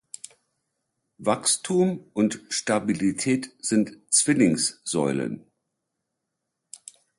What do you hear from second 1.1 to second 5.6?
Wachstum und Stabilität sind Zwillingssäulen.